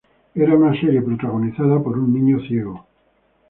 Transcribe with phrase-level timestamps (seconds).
[0.33, 2.87] Era una serie protagonizada por un niño ciego.